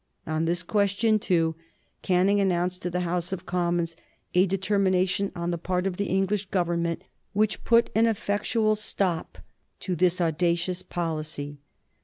[0.25, 1.53] On this question, too,
[2.01, 3.95] Canning announced to the House of Commons
[4.33, 9.37] a determination on the part of the English Government which put an effectual stop
[9.81, 11.59] to this audacious policy.